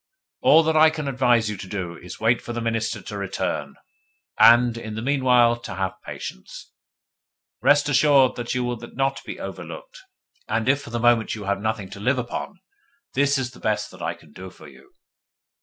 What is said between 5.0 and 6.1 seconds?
meanwhile, to have